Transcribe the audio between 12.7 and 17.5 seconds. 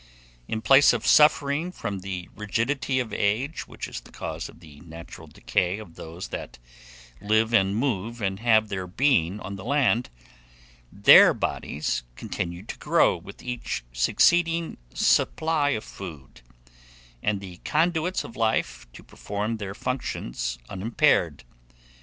grow with each succeeding supply of food, and